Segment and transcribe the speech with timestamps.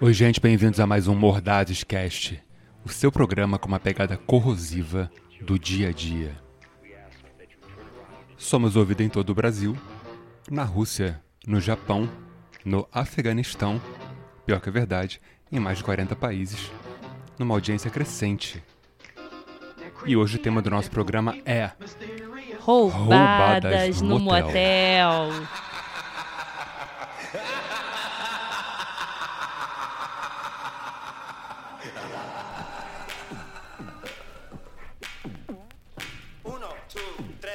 [0.00, 2.42] Oi, gente, bem-vindos a mais um Mordazes Cast,
[2.84, 5.08] o seu programa com uma pegada corrosiva
[5.40, 6.36] do dia a dia.
[8.36, 9.76] Somos ouvidos em todo o Brasil,
[10.50, 12.10] na Rússia, no Japão,
[12.64, 13.80] no Afeganistão,
[14.44, 15.20] pior que a verdade,
[15.50, 16.72] em mais de 40 países,
[17.38, 18.62] numa audiência crescente.
[20.04, 21.70] E hoje o tema do nosso programa é
[22.58, 25.28] Roubadas, Roubadas no no motel.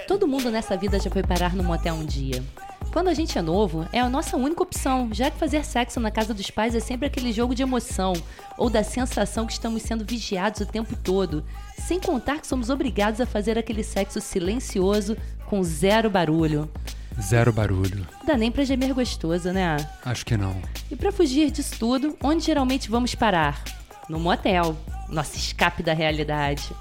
[0.07, 2.41] Todo mundo nessa vida já foi parar no motel um dia.
[2.93, 6.09] Quando a gente é novo, é a nossa única opção, já que fazer sexo na
[6.09, 8.13] casa dos pais é sempre aquele jogo de emoção,
[8.57, 11.43] ou da sensação que estamos sendo vigiados o tempo todo,
[11.77, 16.71] sem contar que somos obrigados a fazer aquele sexo silencioso com zero barulho.
[17.21, 18.07] Zero barulho.
[18.25, 19.75] Dá nem pra gemer gostoso, né?
[20.05, 20.55] Acho que não.
[20.89, 23.61] E pra fugir disso tudo, onde geralmente vamos parar?
[24.07, 24.77] No motel,
[25.09, 26.71] nosso escape da realidade.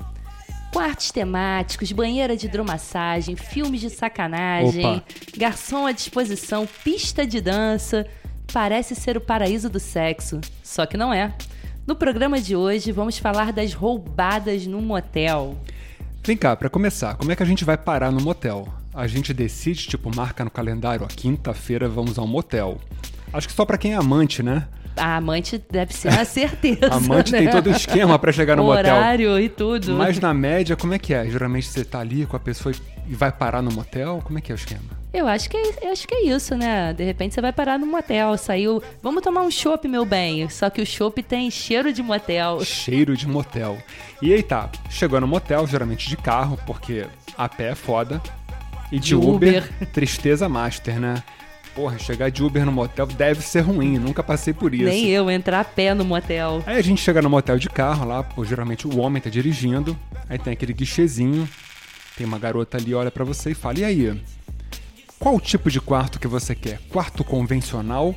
[0.77, 5.05] Quartos temáticos, banheira de hidromassagem, filmes de sacanagem, Opa.
[5.35, 8.07] garçom à disposição, pista de dança.
[8.53, 11.35] Parece ser o paraíso do sexo, só que não é.
[11.87, 15.59] No programa de hoje, vamos falar das roubadas no motel.
[16.23, 18.69] Vem cá, pra começar, como é que a gente vai parar no motel?
[18.93, 22.79] A gente decide, tipo, marca no calendário, ó, quinta-feira vamos ao motel.
[23.33, 24.69] Acho que só pra quem é amante, né?
[24.97, 26.89] A amante deve ser uma certeza.
[26.93, 27.39] Amante né?
[27.41, 28.97] tem todo o esquema pra chegar no motel.
[28.97, 29.95] Horário e tudo.
[29.95, 31.29] Mas na média, como é que é?
[31.29, 32.75] Geralmente você tá ali com a pessoa
[33.07, 34.21] e vai parar no motel?
[34.25, 34.97] Como é que é o esquema?
[35.13, 36.93] Eu acho que é, eu acho que é isso, né?
[36.93, 40.49] De repente você vai parar no motel, saiu, vamos tomar um chopp, meu bem.
[40.49, 42.63] Só que o chopp tem cheiro de motel.
[42.65, 43.79] Cheiro de motel.
[44.21, 47.07] E aí tá, chegou no motel, geralmente de carro, porque
[47.37, 48.21] a pé é foda.
[48.93, 49.89] E de, De Uber, Uber.
[49.93, 51.23] tristeza master, né?
[51.77, 54.85] Porra, chegar de Uber no motel deve ser ruim, nunca passei por isso.
[54.85, 56.63] Nem eu entrar a pé no motel.
[56.65, 59.95] Aí a gente chega no motel de carro lá, pô, geralmente o homem tá dirigindo,
[60.27, 61.47] aí tem aquele guichezinho,
[62.17, 64.23] tem uma garota ali, olha pra você e fala: "E aí?
[65.19, 66.81] Qual tipo de quarto que você quer?
[66.89, 68.15] Quarto convencional,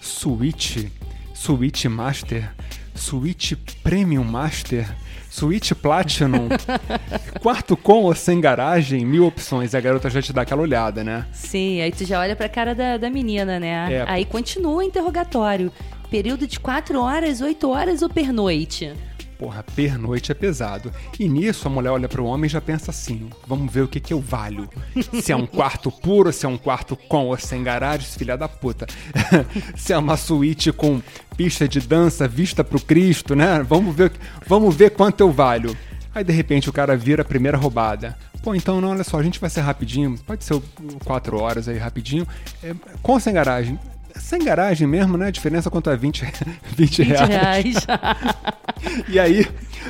[0.00, 0.90] suíte,
[1.34, 2.50] suíte master,
[2.94, 4.88] suíte premium master,
[5.30, 6.48] suíte platinum,
[7.40, 9.72] quarto com ou sem garagem, mil opções".
[9.72, 11.26] E a garota já te dá aquela olhada, né?
[11.32, 13.92] Sim, aí tu já olha pra cara da, da menina, né?
[13.92, 14.04] É.
[14.06, 15.72] Aí continua o interrogatório.
[16.10, 18.92] Período de 4 horas, 8 horas ou pernoite?
[19.38, 20.90] Porra, pernoite é pesado.
[21.20, 24.00] E nisso a mulher olha pro homem e já pensa assim: vamos ver o que
[24.00, 24.68] que eu valho.
[25.22, 28.48] Se é um quarto puro, se é um quarto com ou sem garagem, filha da
[28.48, 28.86] puta.
[29.76, 31.02] se é uma suíte com
[31.36, 33.62] pista de dança vista pro Cristo, né?
[33.62, 34.10] Vamos ver,
[34.46, 35.76] vamos ver quanto eu valho.
[36.14, 38.16] Aí de repente o cara vira a primeira roubada.
[38.42, 40.62] Pô, então não, olha só, a gente vai ser rapidinho, pode ser o-
[41.04, 42.26] quatro horas aí rapidinho.
[42.62, 42.72] É,
[43.02, 43.78] com ou sem garagem?
[44.18, 45.26] Sem garagem mesmo, né?
[45.26, 46.24] A diferença quanto a 20,
[46.76, 47.28] 20 20 reais.
[47.28, 47.86] reais.
[49.08, 49.46] E aí,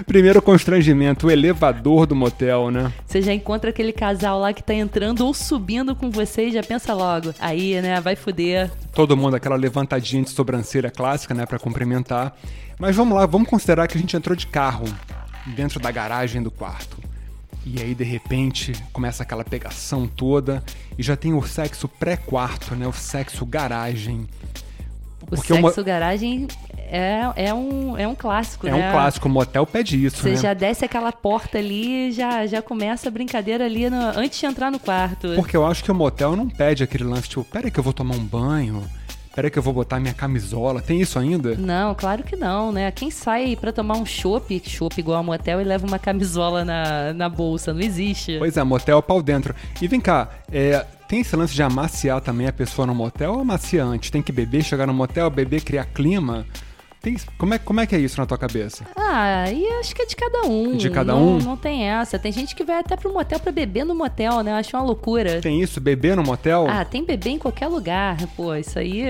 [0.07, 2.93] primeiro constrangimento, o elevador do motel, né?
[3.05, 6.63] Você já encontra aquele casal lá que tá entrando ou subindo com você e já
[6.63, 7.35] pensa logo.
[7.41, 8.71] Aí, né, vai fuder.
[8.95, 12.37] Todo mundo aquela levantadinha de sobrancelha clássica, né, Pra cumprimentar.
[12.79, 14.85] Mas vamos lá, vamos considerar que a gente entrou de carro
[15.55, 16.97] dentro da garagem do quarto.
[17.69, 20.62] E aí, de repente, começa aquela pegação toda
[20.97, 22.87] e já tem o sexo pré-quarto, né?
[22.87, 24.28] O sexo garagem.
[25.22, 26.47] O Porque sexo mo- garagem
[26.77, 28.88] é, é, um, é um clássico, É né?
[28.88, 30.37] um clássico, o motel pede isso, Você né?
[30.37, 34.47] já desce aquela porta ali e já, já começa a brincadeira ali no- antes de
[34.47, 35.33] entrar no quarto.
[35.34, 37.84] Porque eu acho que o motel não pede aquele lance, tipo, pera aí que eu
[37.84, 38.84] vou tomar um banho,
[39.37, 40.81] pera aí que eu vou botar minha camisola.
[40.81, 41.55] Tem isso ainda?
[41.57, 42.91] Não, claro que não, né?
[42.91, 47.13] Quem sai pra tomar um chopp, chopp igual a motel, e leva uma camisola na,
[47.13, 47.75] na bolsa?
[47.75, 48.37] Não existe.
[48.39, 49.55] Pois é, motel pau dentro.
[49.81, 53.41] E vem cá, é, tem esse lance de amaciar também a pessoa no motel ou
[53.41, 54.11] amacia antes?
[54.11, 56.47] Tem que beber, chegar no motel, beber, criar clima?
[57.07, 58.85] Tem, como, é, como é que é isso na tua cabeça?
[58.97, 60.77] Ah, e acho que é de cada um.
[60.77, 61.39] De cada não, um?
[61.39, 62.19] Não tem essa.
[62.19, 64.51] Tem gente que vai até pro motel pra beber no motel, né?
[64.51, 65.41] Eu acho uma loucura.
[65.41, 66.67] Tem isso, beber no motel?
[66.69, 68.17] Ah, tem bebê em qualquer lugar.
[68.37, 69.05] Pô, isso aí.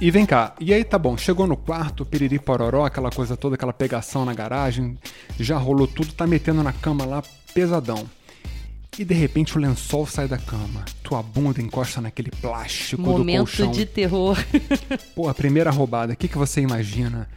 [0.00, 3.54] E vem cá, e aí tá bom, chegou no quarto, piriri pororó, aquela coisa toda,
[3.54, 4.98] aquela pegação na garagem,
[5.38, 7.22] já rolou tudo, tá metendo na cama lá,
[7.54, 8.04] pesadão.
[8.98, 13.38] E de repente o lençol sai da cama, tua bunda encosta naquele plástico do Momento
[13.38, 13.70] colchão.
[13.72, 14.36] de terror.
[15.14, 17.28] Pô, a primeira roubada, o que, que você imagina?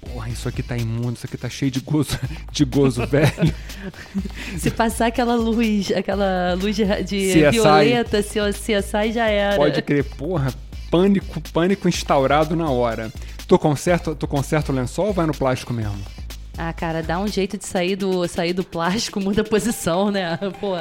[0.00, 2.18] Porra, isso aqui tá imundo, isso aqui tá cheio de gozo,
[2.50, 3.54] de gozo velho.
[4.56, 7.50] Se passar aquela luz, aquela luz de, de CSI.
[7.50, 9.56] violeta, se CSI já era.
[9.56, 10.54] Pode crer, porra,
[10.90, 13.12] pânico, pânico instaurado na hora.
[13.46, 15.98] Tu conserta, tu conserta o lençol ou vai no plástico mesmo?
[16.58, 20.36] Ah, cara, dá um jeito de sair do, sair do plástico, muda a posição, né?
[20.60, 20.74] Pô.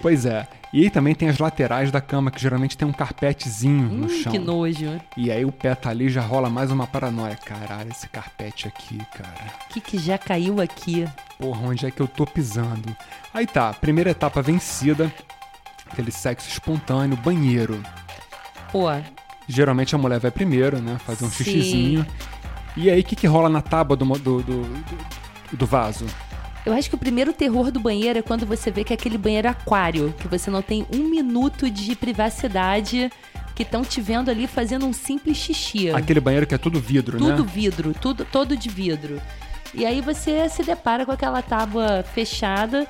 [0.00, 0.46] Pois é.
[0.72, 4.08] E aí também tem as laterais da cama, que geralmente tem um carpetezinho no Hum,
[4.08, 4.32] chão.
[4.32, 5.00] que nojo.
[5.16, 7.36] E aí o pé tá ali já rola mais uma paranoia.
[7.36, 9.52] Caralho, esse carpete aqui, cara.
[9.70, 11.06] O que, que já caiu aqui?
[11.38, 12.94] Porra, onde é que eu tô pisando?
[13.32, 15.10] Aí tá, primeira etapa vencida.
[15.90, 17.82] Aquele sexo espontâneo, banheiro.
[18.72, 18.86] Pô,
[19.48, 20.98] Geralmente a mulher vai primeiro, né?
[21.06, 21.44] Fazer um Sim.
[21.44, 22.06] xixizinho.
[22.76, 25.06] E aí, o que, que rola na tábua do, do, do, do-
[25.52, 26.06] do vaso?
[26.66, 29.16] eu acho que o primeiro terror do banheiro é quando você vê que é aquele
[29.16, 33.08] banheiro aquário, que você não tem um minuto de privacidade,
[33.54, 35.90] que estão te vendo ali fazendo um simples xixi.
[35.90, 37.50] Aquele banheiro que é tudo vidro, tudo né?
[37.54, 39.22] vidro, tudo todo de vidro.
[39.72, 42.86] E aí você se depara com aquela tábua fechada,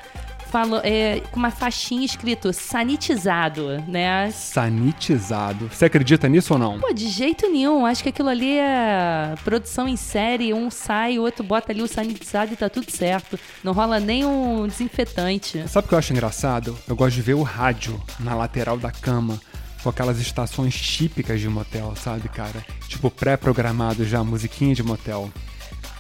[0.51, 4.31] falo, é, com uma faixinha escrito sanitizado, né?
[4.31, 5.69] Sanitizado.
[5.69, 6.81] Você acredita nisso ou não?
[6.81, 7.85] Pô, de jeito nenhum.
[7.85, 10.55] Acho que aquilo ali é produção em série.
[10.55, 13.39] Um sai, o outro bota ali o sanitizado e tá tudo certo.
[13.63, 15.65] Não rola nem um desinfetante.
[15.69, 16.77] Sabe o que eu acho engraçado?
[16.89, 19.41] Eu gosto de ver o rádio na lateral da cama.
[19.83, 22.65] Com aquelas estações típicas de motel, sabe, cara?
[22.89, 25.31] Tipo, pré-programado já, musiquinha de motel.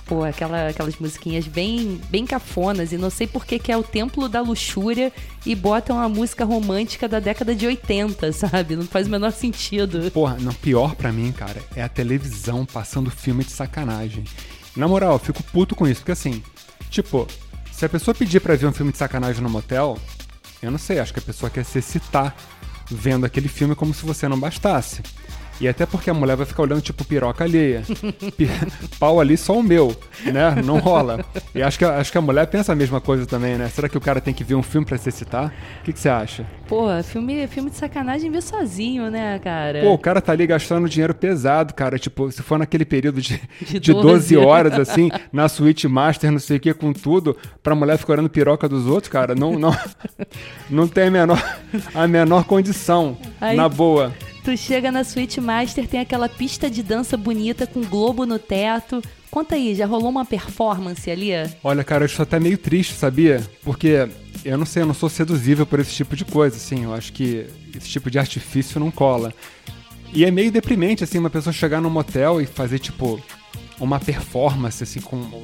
[0.07, 2.93] Pô, aquela, aquelas musiquinhas bem, bem cafonas.
[2.93, 5.13] E não sei por que é o templo da luxúria
[5.45, 8.77] e botam uma música romântica da década de 80, sabe?
[8.77, 10.11] Não faz o menor sentido.
[10.13, 14.25] Porra, não, pior pra mim, cara, é a televisão passando filme de sacanagem.
[14.77, 16.43] Na moral, eu fico puto com isso, porque assim,
[16.89, 17.27] tipo,
[17.73, 19.99] se a pessoa pedir pra ver um filme de sacanagem no motel,
[20.63, 22.35] eu não sei, acho que a pessoa quer se excitar
[22.89, 25.03] vendo aquele filme como se você não bastasse.
[25.61, 27.83] E até porque a mulher vai ficar olhando, tipo, piroca alheia.
[28.99, 30.55] Pau ali só o meu, né?
[30.65, 31.25] Não rola.
[31.55, 33.69] E acho que, acho que a mulher pensa a mesma coisa também, né?
[33.69, 35.53] Será que o cara tem que ver um filme pra se excitar?
[35.81, 36.45] O que, que você acha?
[36.69, 39.81] Pô, filme, filme de sacanagem vê sozinho, né, cara?
[39.81, 41.99] Pô, o cara tá ali gastando dinheiro pesado, cara.
[41.99, 44.03] Tipo, se for naquele período de, De de 12.
[44.03, 48.15] 12 horas, assim, na suíte master, não sei o que, com tudo, pra mulher ficar
[48.15, 49.75] olhando piroca dos outros, cara, não, não,
[50.69, 51.57] não tem a menor,
[51.95, 53.17] a menor condição.
[53.41, 54.13] Aí- Na boa.
[54.47, 59.03] Tu chega na Suite Master, tem aquela pista de dança bonita com globo no teto.
[59.29, 61.31] Conta aí, já rolou uma performance ali?
[61.65, 63.45] Olha, cara, eu estou até meio triste, sabia?
[63.65, 64.09] Porque
[64.45, 66.85] eu não sei, eu não sou seduzível por esse tipo de coisa, assim.
[66.85, 67.45] Eu acho que
[67.77, 69.35] esse tipo de artifício não cola.
[70.15, 73.21] E é meio deprimente, assim, uma pessoa chegar num motel e fazer, tipo,
[73.81, 75.43] uma performance, assim, com,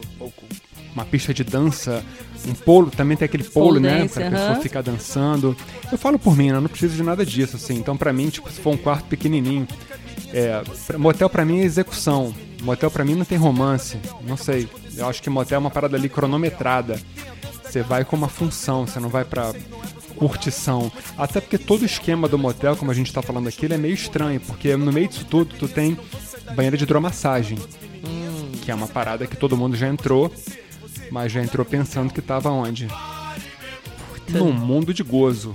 [0.94, 2.04] uma pista de dança,
[2.46, 4.08] um polo, também tem aquele polo, né?
[4.08, 4.30] pra aham.
[4.30, 5.56] pessoa ficar dançando.
[5.90, 6.60] Eu falo por mim, né?
[6.60, 7.74] Não preciso de nada disso, assim.
[7.74, 9.66] Então, pra mim, tipo, se for um quarto pequenininho,
[10.32, 10.62] é,
[10.98, 12.34] motel pra mim é execução.
[12.62, 13.98] Motel pra mim não tem romance.
[14.26, 14.68] Não sei.
[14.96, 17.00] Eu acho que motel é uma parada ali cronometrada.
[17.64, 19.52] Você vai com uma função, você não vai pra
[20.16, 20.92] curtição.
[21.16, 23.78] Até porque todo o esquema do motel, como a gente tá falando aqui, ele é
[23.78, 25.96] meio estranho, porque no meio disso tudo tu tem
[26.54, 27.58] banheira de hidromassagem,
[28.62, 30.32] que é uma parada que todo mundo já entrou,
[31.12, 32.88] mas já entrou pensando que tava onde?
[34.30, 35.54] Num mundo de gozo.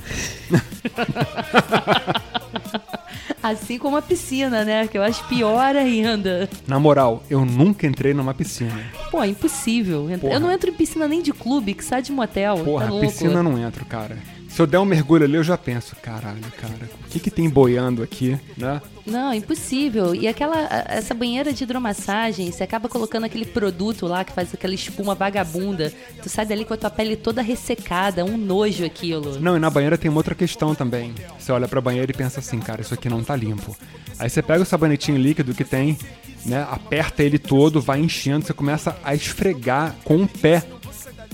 [3.42, 4.88] Assim como a piscina, né?
[4.88, 6.48] Que eu acho pior ainda.
[6.68, 8.80] Na moral, eu nunca entrei numa piscina.
[9.10, 10.08] Pô, é impossível.
[10.22, 10.34] Porra.
[10.34, 12.60] Eu não entro em piscina nem de clube, que sai de motel.
[12.64, 14.18] Porra, tá piscina não entro, cara.
[14.58, 17.48] Se eu der um mergulho ali, eu já penso, caralho, cara, o que que tem
[17.48, 18.82] boiando aqui, né?
[19.06, 20.16] Não, impossível.
[20.16, 24.74] E aquela essa banheira de hidromassagem, você acaba colocando aquele produto lá que faz aquela
[24.74, 25.94] espuma vagabunda.
[26.24, 29.40] Tu sai dali com a tua pele toda ressecada, um nojo aquilo.
[29.40, 31.14] Não, e na banheira tem uma outra questão também.
[31.38, 33.78] Você olha pra banheira e pensa assim, cara, isso aqui não tá limpo.
[34.18, 35.96] Aí você pega o sabonetinho líquido que tem,
[36.44, 40.64] né, aperta ele todo, vai enchendo, você começa a esfregar com o pé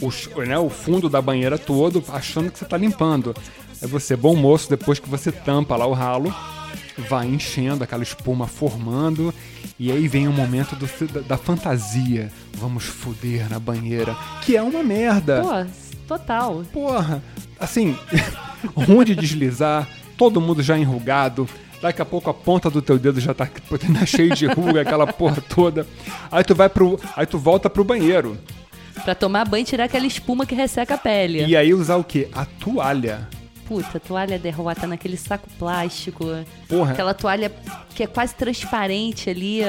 [0.08, 3.36] o, né, o fundo da banheira todo, achando que você tá limpando.
[3.82, 6.34] Aí você, bom moço, depois que você tampa lá o ralo,
[7.10, 9.34] vai enchendo, aquela espuma formando,
[9.80, 12.32] e aí vem o momento do- da, da fantasia.
[12.54, 15.42] Vamos foder na banheira, que é uma merda.
[15.42, 15.66] Pô,
[16.08, 16.64] total.
[16.72, 17.22] Porra,
[17.60, 17.98] assim,
[18.76, 21.48] ruim de deslizar, todo mundo já enrugado.
[21.82, 23.46] Daqui a pouco a ponta do teu dedo já tá
[24.08, 25.86] cheio de ruga, aquela porra toda.
[26.32, 26.98] Aí tu vai pro.
[27.14, 28.38] Aí tu volta pro banheiro.
[29.04, 31.46] Pra tomar banho e tirar aquela espuma que resseca a pele.
[31.46, 32.28] E aí usar o quê?
[32.34, 33.28] A toalha.
[33.66, 36.26] Puta, toalha derrota naquele saco plástico.
[36.68, 36.92] Porra.
[36.92, 37.50] Aquela toalha
[37.96, 39.62] que é quase transparente ali.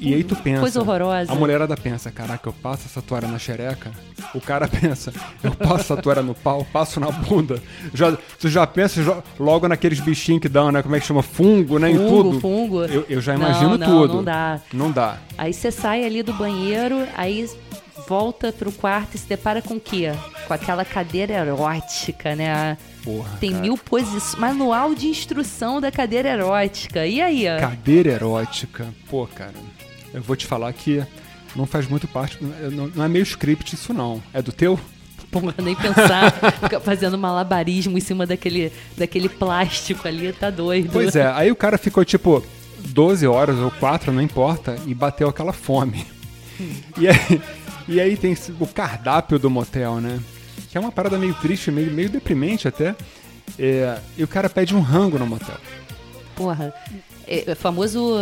[0.00, 0.60] E aí tu pensa.
[0.60, 1.30] Coisa horrorosa.
[1.32, 3.92] A mulherada pensa, caraca, eu passo essa toalha na xereca.
[4.34, 7.62] O cara pensa, eu passo essa toalha no pau, passo na bunda.
[7.94, 10.82] Já, tu já pensa jo- logo naqueles bichinhos que dão, né?
[10.82, 11.22] Como é que chama?
[11.22, 11.90] Fungo, né?
[11.92, 12.40] em Fungo, tudo.
[12.40, 12.84] fungo.
[12.86, 14.14] Eu, eu já Não, imagino não, tudo.
[14.16, 14.60] não dá.
[14.72, 15.18] Não dá.
[15.38, 17.48] Aí você sai ali do banheiro, aí
[18.08, 20.12] volta pro quarto e se depara com o quê?
[20.46, 22.78] Com aquela cadeira erótica, né?
[23.04, 23.36] Porra.
[23.38, 23.62] Tem cara.
[23.62, 24.34] mil posições.
[24.36, 27.06] Manual de instrução da cadeira erótica.
[27.06, 27.46] E aí?
[27.46, 27.60] ó?
[27.60, 28.86] Cadeira erótica.
[29.10, 29.52] Pô, cara,
[30.14, 31.04] eu vou te falar que
[31.54, 32.38] não faz muito parte.
[32.42, 34.22] Não, não é meio script isso, não.
[34.32, 34.80] É do teu?
[35.30, 36.32] porra, nem pensar.
[36.62, 40.90] Fica fazendo malabarismo em cima daquele, daquele plástico ali, tá doido.
[40.92, 42.42] Pois é, aí o cara ficou tipo
[42.78, 46.06] 12 horas ou 4, não importa, e bateu aquela fome.
[46.96, 47.40] E aí,
[47.88, 50.20] e aí tem o cardápio do motel, né?
[50.70, 52.94] Que é uma parada meio triste, meio, meio deprimente até.
[53.58, 55.56] É, e o cara pede um rango no motel.
[56.36, 56.72] Porra.
[57.26, 58.16] É, é famoso,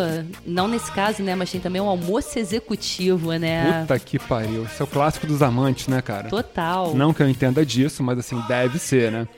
[0.44, 1.35] não nesse caso, né?
[1.35, 3.82] Mas tem também um almoço executivo, né?
[3.82, 4.64] Puta que pariu.
[4.64, 6.28] Isso é o clássico dos amantes, né, cara?
[6.28, 6.94] Total.
[6.94, 9.28] Não que eu entenda disso, mas assim, deve ser, né?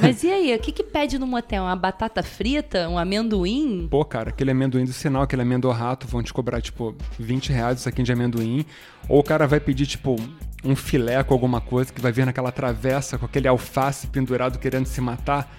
[0.00, 1.64] Mas e aí, o que, que pede no motel?
[1.64, 2.88] Uma batata frita?
[2.88, 3.86] Um amendoim?
[3.90, 7.82] Pô, cara, aquele amendoim do sinal, aquele amendorrato, vão te cobrar, tipo, 20 reais o
[7.82, 8.64] saquinho de amendoim.
[9.08, 10.16] Ou o cara vai pedir, tipo,
[10.64, 14.86] um filé com alguma coisa que vai vir naquela travessa com aquele alface pendurado querendo
[14.86, 15.50] se matar.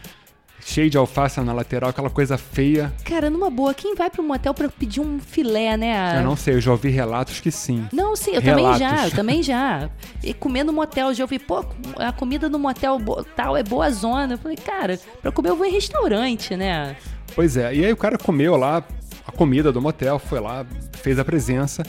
[0.59, 2.93] Cheio de alface na lateral, aquela coisa feia.
[3.05, 6.19] Cara, numa boa, quem vai pro motel pra pedir um filé, né?
[6.19, 7.87] Eu não sei, eu já ouvi relatos que sim.
[7.93, 8.79] Não, sim, eu Relatos.
[8.79, 9.89] também já, eu também já.
[10.23, 11.63] E comer no motel, eu já ouvi, pô,
[11.95, 12.99] a comida no motel
[13.35, 14.33] tal é boa zona.
[14.33, 16.95] Eu falei, cara, pra comer eu vou em restaurante, né?
[17.33, 18.83] Pois é, e aí o cara comeu lá
[19.25, 21.83] a comida do motel, foi lá, fez a presença.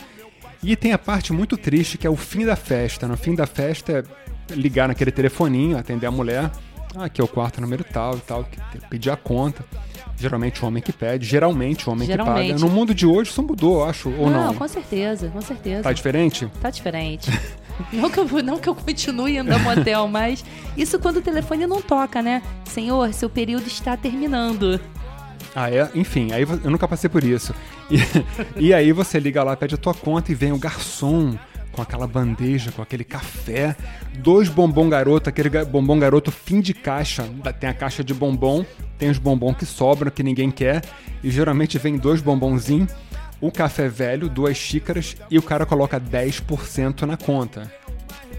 [0.63, 3.07] E tem a parte muito triste que é o fim da festa.
[3.07, 4.05] No fim da festa
[4.51, 6.51] é ligar naquele telefoninho, atender a mulher.
[6.97, 9.65] Ah, aqui é o quarto número tal e tal, que- pedir a conta.
[10.17, 12.53] Geralmente o homem que pede, geralmente o homem que Geralmente.
[12.55, 12.61] paga.
[12.65, 14.53] No mundo de hoje isso mudou, acho, ou não?
[14.53, 15.83] com certeza, com certeza.
[15.85, 16.51] Tá diferente?
[16.61, 17.31] Tá diferente.
[17.93, 20.45] não, que eu, não que eu continue indo ao motel, mas
[20.77, 22.43] isso quando o telefone não toca, né?
[22.65, 24.81] Senhor, seu período está terminando.
[25.55, 25.89] Ah, é?
[25.95, 27.55] Enfim, aí eu nunca passei por isso.
[27.89, 27.99] E,
[28.71, 31.37] e aí você liga lá, pede a tua conta e vem o garçom
[31.79, 33.77] com aquela bandeja, com aquele café,
[34.19, 37.25] dois bombom garoto, aquele bombom garoto fim de caixa.
[37.61, 38.67] Tem a caixa de bombom,
[38.99, 40.83] tem os bombom que sobram, que ninguém quer,
[41.23, 42.93] e geralmente vem dois bombonzinhos,
[43.41, 47.71] o café velho, duas xícaras, e o cara coloca 10% na conta.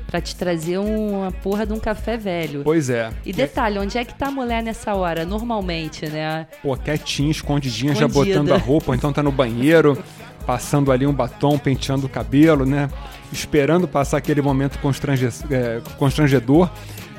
[0.05, 2.61] Pra te trazer uma porra de um café velho.
[2.63, 3.11] Pois é.
[3.23, 5.23] E detalhe, onde é que tá a mulher nessa hora?
[5.23, 6.47] Normalmente, né?
[6.61, 8.39] Pô, quietinha, escondidinha, já Escondida.
[8.39, 10.03] botando a roupa, ou então tá no banheiro,
[10.49, 12.89] passando ali um batom, penteando o cabelo, né?
[13.31, 16.71] Esperando passar aquele momento constrange- é, constrangedor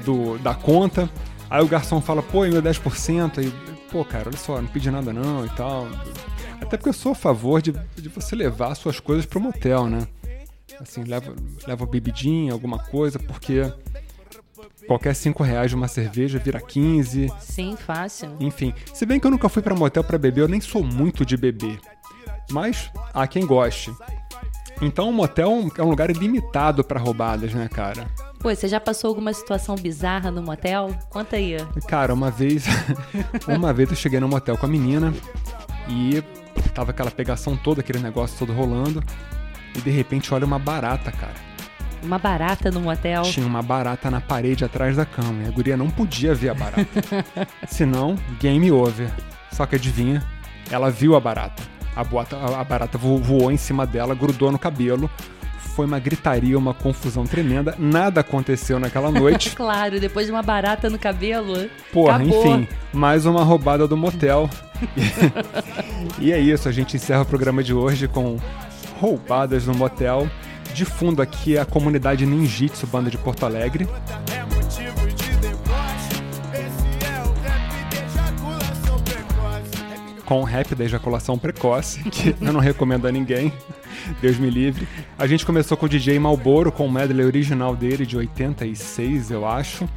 [0.05, 1.09] do, da conta.
[1.49, 3.39] Aí o garçom fala, pô, e meu 10%?
[3.39, 3.55] Aí,
[3.89, 5.87] pô, cara, olha só, não pedi nada não e tal.
[6.61, 10.09] Até porque eu sou a favor de, de você levar suas coisas pro motel, né?
[10.81, 11.33] Assim, leva,
[11.69, 13.73] leva bebidinha, alguma coisa, porque
[14.89, 17.33] qualquer 5 reais de uma cerveja vira 15.
[17.39, 18.35] Sim, fácil.
[18.41, 21.25] Enfim, se bem que eu nunca fui pra motel pra beber, eu nem sou muito
[21.25, 21.79] de beber.
[22.51, 23.95] Mas há quem goste.
[24.83, 28.07] Então o motel é um lugar limitado pra roubadas, né, cara?
[28.39, 30.97] Pô, você já passou alguma situação bizarra no motel?
[31.11, 31.57] Conta aí.
[31.87, 32.65] Cara, uma vez,
[33.47, 35.13] uma vez eu cheguei no motel com a menina
[35.87, 36.23] e
[36.75, 39.03] tava aquela pegação toda, aquele negócio todo rolando.
[39.77, 41.35] E de repente olha uma barata, cara.
[42.03, 43.23] Uma barata no motel?
[43.23, 45.43] Tinha uma barata na parede atrás da cama.
[45.43, 46.87] E a guria não podia ver a barata.
[47.69, 49.11] Senão, game over.
[49.53, 50.27] Só que adivinha?
[50.71, 51.63] Ela viu a barata.
[52.01, 55.11] A, boata- a- barata vo- voou em cima dela, grudou no cabelo.
[55.77, 57.75] Foi uma gritaria, uma confusão tremenda.
[57.79, 59.51] Nada aconteceu naquela noite.
[59.55, 61.69] Claro, depois de uma barata no cabelo.
[61.93, 62.47] Porra, acabou.
[62.57, 64.49] enfim, mais uma roubada do motel.
[66.19, 68.37] e é isso, a gente encerra o programa de hoje com
[69.01, 70.29] roubadas no motel.
[70.75, 73.89] De fundo aqui é a comunidade Ninjitsu, banda de Porto Alegre.
[80.31, 83.53] Com o rap da ejaculação precoce, que eu não recomendo a ninguém.
[84.23, 84.87] Deus me livre.
[85.19, 89.45] A gente começou com o DJ Malboro, com o medley original dele de 86, eu
[89.45, 89.89] acho.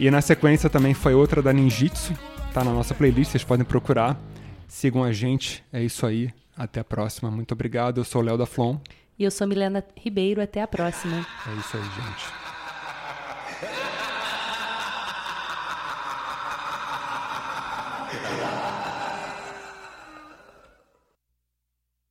[0.00, 2.14] E na sequência também foi outra da Ninjitsu,
[2.52, 4.20] tá na nossa playlist, vocês podem procurar.
[4.66, 6.30] Sigam a gente, é isso aí.
[6.56, 7.30] Até a próxima.
[7.30, 7.98] Muito obrigado.
[7.98, 8.78] Eu sou o Léo da Flon.
[9.16, 10.42] E eu sou Milena Ribeiro.
[10.42, 11.24] Até a próxima.
[11.46, 12.43] É isso aí, gente.